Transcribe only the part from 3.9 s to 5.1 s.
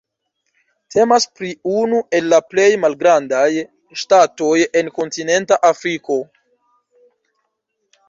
ŝtatoj en